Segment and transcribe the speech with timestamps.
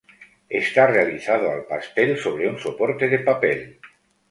[0.49, 3.79] Está realizado al pastel sobre un soporte de papel.